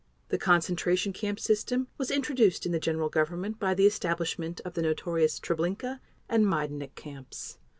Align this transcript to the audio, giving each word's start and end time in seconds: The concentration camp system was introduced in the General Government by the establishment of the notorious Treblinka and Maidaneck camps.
The 0.29 0.39
concentration 0.39 1.13
camp 1.13 1.39
system 1.39 1.87
was 1.99 2.09
introduced 2.09 2.65
in 2.65 2.71
the 2.71 2.79
General 2.79 3.07
Government 3.07 3.59
by 3.59 3.75
the 3.75 3.85
establishment 3.85 4.59
of 4.65 4.73
the 4.73 4.81
notorious 4.81 5.39
Treblinka 5.39 5.99
and 6.27 6.43
Maidaneck 6.43 6.95
camps. 6.95 7.59